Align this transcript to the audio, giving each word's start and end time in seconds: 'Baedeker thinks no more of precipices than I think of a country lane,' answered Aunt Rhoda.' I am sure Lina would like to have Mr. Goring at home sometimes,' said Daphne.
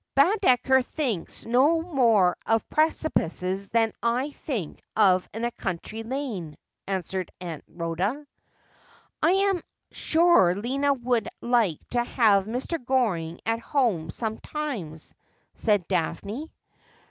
'Baedeker 0.15 0.81
thinks 0.81 1.45
no 1.45 1.79
more 1.79 2.35
of 2.47 2.67
precipices 2.71 3.67
than 3.67 3.93
I 4.01 4.31
think 4.31 4.81
of 4.95 5.29
a 5.31 5.51
country 5.51 6.01
lane,' 6.01 6.57
answered 6.87 7.31
Aunt 7.39 7.63
Rhoda.' 7.67 8.25
I 9.21 9.31
am 9.31 9.61
sure 9.91 10.55
Lina 10.55 10.91
would 10.91 11.29
like 11.39 11.87
to 11.91 12.03
have 12.03 12.45
Mr. 12.45 12.83
Goring 12.83 13.41
at 13.45 13.59
home 13.59 14.09
sometimes,' 14.09 15.13
said 15.53 15.87
Daphne. 15.87 16.49